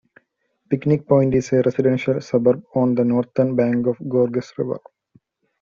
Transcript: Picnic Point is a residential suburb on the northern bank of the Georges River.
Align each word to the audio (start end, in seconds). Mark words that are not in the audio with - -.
Picnic 0.67 1.07
Point 1.07 1.35
is 1.35 1.53
a 1.53 1.61
residential 1.61 2.19
suburb 2.21 2.63
on 2.73 2.95
the 2.95 3.03
northern 3.05 3.55
bank 3.55 3.85
of 3.85 3.99
the 3.99 4.05
Georges 4.09 4.51
River. 4.57 4.79